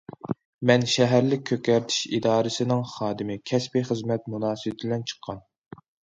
مەن 0.69 0.85
شەھەرلىك 0.93 1.43
كۆكەرتىش 1.49 1.97
ئىدارىسىنىڭ 2.19 2.81
خادىمى، 2.95 3.37
كەسپىي 3.53 3.87
خىزمەت 3.93 4.27
مۇناسىۋىتى 4.37 4.85
بىلەن 4.89 5.07
چىققان. 5.15 5.47